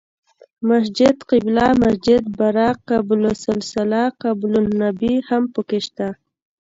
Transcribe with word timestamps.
مسجد 0.69 1.15
قبله، 1.29 1.67
مسجد 1.83 2.23
براق، 2.39 2.77
قبة 2.89 3.15
السلسله، 3.35 4.03
قبة 4.21 4.47
النبی 4.63 5.13
هم 5.27 5.43
په 5.53 5.61
کې 5.69 5.79
شته. 5.85 6.07